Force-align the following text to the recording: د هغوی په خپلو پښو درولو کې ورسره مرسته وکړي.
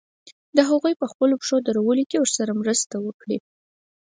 د 0.57 0.59
هغوی 0.69 0.93
په 1.01 1.05
خپلو 1.11 1.35
پښو 1.41 1.57
درولو 1.67 2.03
کې 2.09 2.17
ورسره 2.19 2.51
مرسته 2.61 2.95
وکړي. 3.05 3.37